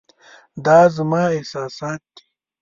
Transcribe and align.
دا 0.65 0.79
زما 0.95 1.21
احساسات 1.37 2.01
دي. 2.15 2.23